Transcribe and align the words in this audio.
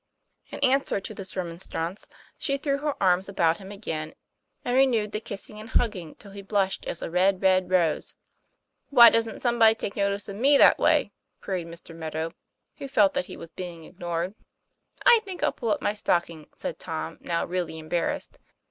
In 0.49 0.57
answer 0.61 0.99
to 0.99 1.13
this 1.13 1.35
remonstrance, 1.35 2.07
she 2.35 2.57
threw 2.57 2.79
her 2.79 2.95
arms 2.99 3.29
about 3.29 3.57
him 3.57 3.71
again, 3.71 4.15
and 4.65 4.75
renewed 4.75 5.11
the 5.11 5.19
kissing 5.19 5.59
and 5.59 5.69
hug 5.69 5.91
ging 5.93 6.15
till 6.15 6.31
he 6.31 6.41
blushed 6.41 6.87
as 6.87 7.03
a 7.03 7.11
red, 7.11 7.39
red 7.39 7.69
rose. 7.69 8.15
4 8.89 8.97
Why 8.97 9.09
doesn't 9.11 9.43
somebody 9.43 9.75
take 9.75 9.95
notice 9.95 10.27
of 10.27 10.37
me 10.37 10.57
that 10.57 10.79
way?' 10.79 11.11
queried 11.43 11.67
Mr. 11.67 11.95
Meadow, 11.95 12.31
who 12.77 12.87
felt 12.87 13.13
that 13.13 13.25
he 13.25 13.37
was 13.37 13.51
being 13.51 13.83
ignored." 13.83 14.33
I 15.05 15.19
think 15.23 15.43
I'll 15.43 15.51
pull 15.51 15.69
up 15.69 15.83
my 15.83 15.93
stocking," 15.93 16.47
said 16.57 16.79
Tom, 16.79 17.19
now 17.21 17.45
really 17.45 17.77
embarrassed. 17.77 18.39